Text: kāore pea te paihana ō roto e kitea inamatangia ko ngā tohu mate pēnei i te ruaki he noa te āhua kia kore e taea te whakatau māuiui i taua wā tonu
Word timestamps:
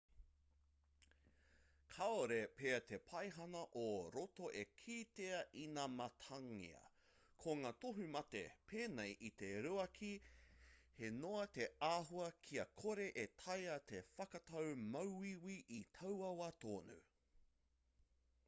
kāore 1.95 2.37
pea 2.61 2.77
te 2.91 2.97
paihana 3.09 3.59
ō 3.81 3.83
roto 4.15 4.47
e 4.61 4.63
kitea 4.79 5.41
inamatangia 5.65 6.79
ko 7.45 7.53
ngā 7.61 7.73
tohu 7.85 8.07
mate 8.17 8.41
pēnei 8.73 9.13
i 9.31 9.31
te 9.43 9.51
ruaki 9.67 10.11
he 11.01 11.13
noa 11.21 11.45
te 11.61 11.69
āhua 11.91 12.31
kia 12.49 12.67
kore 12.83 13.07
e 13.27 13.29
taea 13.45 13.79
te 13.95 14.03
whakatau 14.17 14.73
māuiui 14.97 15.59
i 15.79 15.81
taua 16.03 16.33
wā 16.43 16.49
tonu 16.67 17.01